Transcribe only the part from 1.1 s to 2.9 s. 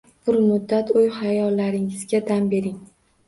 xayollaringizga dam bering